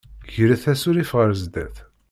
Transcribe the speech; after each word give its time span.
Gret 0.35 0.63
asurif 0.73 1.11
ɣer 1.17 1.29
sdat. 1.41 1.77